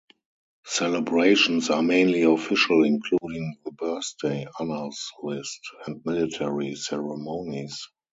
[0.65, 7.87] Celebrations are mainly official, including the Birthday Honours list and military ceremonies.